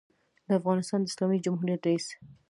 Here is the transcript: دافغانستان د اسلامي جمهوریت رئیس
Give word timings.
دافغانستان 0.49 0.99
د 1.01 1.05
اسلامي 1.11 1.37
جمهوریت 1.45 1.81
رئیس 1.87 2.05